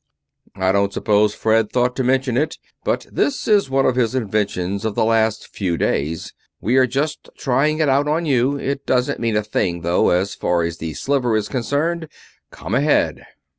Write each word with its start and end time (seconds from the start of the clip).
"I 0.55 0.71
don't 0.71 0.91
suppose 0.91 1.35
Fred 1.35 1.71
thought 1.71 1.95
to 1.97 2.03
mention 2.03 2.35
it, 2.35 2.57
but 2.83 3.05
this 3.11 3.47
is 3.47 3.69
one 3.69 3.85
of 3.85 3.95
his 3.95 4.15
inventions 4.15 4.83
of 4.83 4.95
the 4.95 5.05
last 5.05 5.49
few 5.55 5.77
days. 5.77 6.33
We 6.59 6.77
are 6.77 6.87
just 6.87 7.29
trying 7.37 7.77
it 7.77 7.87
out 7.87 8.07
on 8.07 8.25
you. 8.25 8.57
It 8.57 8.87
doesn't 8.87 9.19
mean 9.19 9.35
a 9.35 9.43
thing 9.43 9.81
though, 9.81 10.09
as 10.09 10.33
far 10.33 10.63
as 10.63 10.79
the 10.79 10.95
Sliver 10.95 11.35
is 11.37 11.47
concerned. 11.47 12.07
Come 12.49 12.73
ahead!" 12.73 13.23